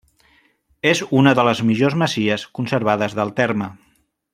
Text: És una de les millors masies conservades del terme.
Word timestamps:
És 0.91 1.01
una 1.19 1.33
de 1.41 1.45
les 1.49 1.61
millors 1.69 1.99
masies 2.05 2.49
conservades 2.61 3.19
del 3.21 3.37
terme. 3.43 3.73